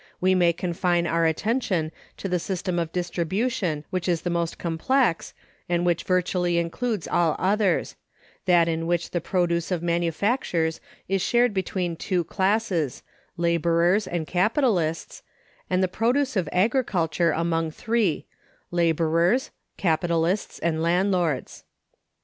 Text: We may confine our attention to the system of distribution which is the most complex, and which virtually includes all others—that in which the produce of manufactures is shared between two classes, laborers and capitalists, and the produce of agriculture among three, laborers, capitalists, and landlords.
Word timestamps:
We 0.19 0.33
may 0.33 0.51
confine 0.51 1.05
our 1.05 1.27
attention 1.27 1.91
to 2.17 2.27
the 2.27 2.39
system 2.39 2.79
of 2.79 2.91
distribution 2.91 3.85
which 3.91 4.09
is 4.09 4.23
the 4.23 4.31
most 4.31 4.57
complex, 4.57 5.35
and 5.69 5.85
which 5.85 6.05
virtually 6.05 6.57
includes 6.57 7.07
all 7.07 7.35
others—that 7.37 8.67
in 8.67 8.87
which 8.87 9.11
the 9.11 9.21
produce 9.21 9.69
of 9.69 9.83
manufactures 9.83 10.81
is 11.07 11.21
shared 11.21 11.53
between 11.53 11.95
two 11.95 12.23
classes, 12.23 13.03
laborers 13.37 14.07
and 14.07 14.25
capitalists, 14.25 15.21
and 15.69 15.83
the 15.83 15.87
produce 15.87 16.35
of 16.35 16.49
agriculture 16.51 17.29
among 17.31 17.69
three, 17.69 18.25
laborers, 18.71 19.51
capitalists, 19.77 20.57
and 20.57 20.81
landlords. 20.81 21.63